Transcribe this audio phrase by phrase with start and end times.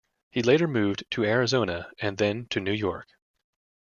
[0.31, 3.07] He later moved to Arizona, and then to New York.